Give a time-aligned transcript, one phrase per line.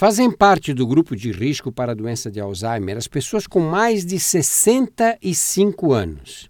[0.00, 4.02] Fazem parte do grupo de risco para a doença de Alzheimer as pessoas com mais
[4.02, 6.48] de 65 anos.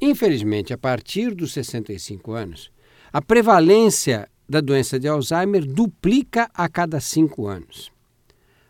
[0.00, 2.72] Infelizmente, a partir dos 65 anos,
[3.12, 7.92] a prevalência da doença de Alzheimer duplica a cada cinco anos.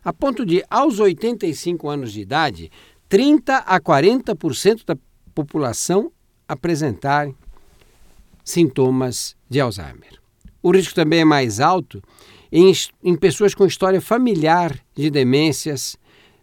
[0.05, 2.73] A ponto de, aos 85 anos de idade,
[3.09, 4.97] 30 a 40% da
[5.33, 6.11] população
[6.49, 7.33] apresentarem
[8.45, 10.21] sintomas de Alzheimer.
[10.61, 12.03] O risco também é mais alto
[12.57, 15.97] em, em pessoas com história familiar de demências,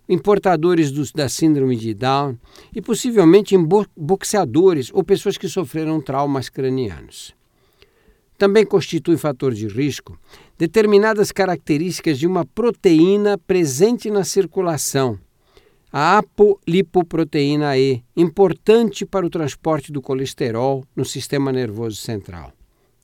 [0.09, 2.37] em portadores do, da síndrome de Down
[2.75, 7.33] e possivelmente em bo boxeadores ou pessoas que sofreram traumas cranianos.
[8.37, 10.19] Também constitui fator de risco
[10.57, 15.17] determinadas características de uma proteína presente na circulação,
[15.93, 22.51] a apolipoproteína E, importante para o transporte do colesterol no sistema nervoso central.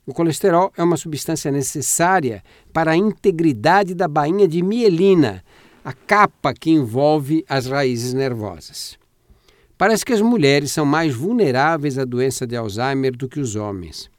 [0.07, 5.43] O colesterol é uma substância necessária para a integridade da bainha de mielina,
[5.83, 8.97] a capa que envolve as raízes nervosas.
[9.77, 14.09] Parece que as mulheres são mais vulneráveis à doença de Alzheimer do que os homens.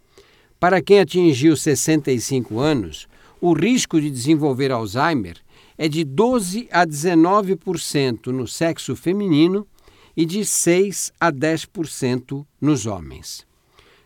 [0.60, 3.08] Para quem atingiu 65 anos,
[3.40, 5.38] o risco de desenvolver Alzheimer
[5.78, 9.66] é de 12 a 19% no sexo feminino
[10.14, 13.48] e de 6 a 10% nos homens.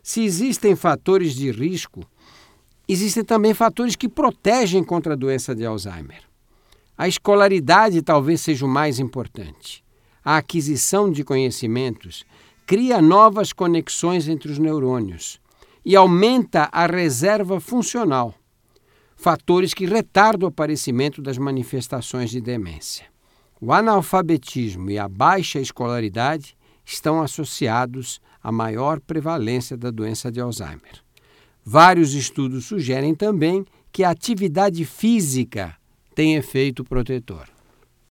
[0.02, 2.00] Se existem fatores de risco,
[2.88, 6.22] existem também fatores que protegem contra a doença de Alzheimer.
[6.98, 9.84] A escolaridade talvez seja o mais importante.
[10.24, 12.24] A aquisição de conhecimentos
[12.66, 15.40] cria novas conexões entre os neurônios
[15.84, 18.34] e aumenta a reserva funcional,
[19.16, 23.06] fatores que retardam o aparecimento das manifestações de demência.
[23.60, 31.02] O analfabetismo e a baixa escolaridade estão associados à maior prevalência da doença de Alzheimer.
[31.64, 35.76] Vários estudos sugerem também que a atividade física
[36.14, 37.51] tem efeito protetor.